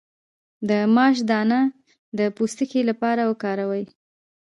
د 0.69 0.71
ماش 0.95 1.15
دانه 1.29 1.59
د 2.17 2.19
پوستکي 2.35 2.81
لپاره 2.89 3.21
وکاروئ 3.31 3.83